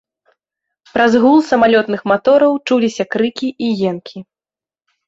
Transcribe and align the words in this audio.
Праз 0.93 1.17
гул 1.25 1.37
самалётных 1.51 2.01
матораў 2.13 2.59
чуліся 2.67 3.03
крыкі 3.13 3.47
і 3.69 3.73
енкі. 3.93 4.17